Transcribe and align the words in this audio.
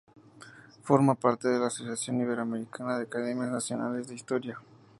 Forma 0.81 1.13
parte 1.13 1.47
de 1.47 1.59
la 1.59 1.67
Asociación 1.67 2.19
Iberoamericana 2.21 2.97
de 2.97 3.03
Academias 3.03 3.51
Nacionales 3.51 4.07
de 4.07 4.15
Historia. 4.15 4.59